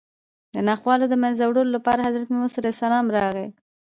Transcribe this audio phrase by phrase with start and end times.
[0.53, 3.47] د ناخوالو د منځه وړلو لپاره حضرت محمد صلی الله علیه وسلم راغی